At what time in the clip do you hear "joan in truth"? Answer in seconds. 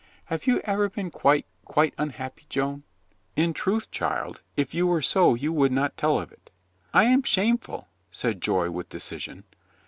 2.49-3.91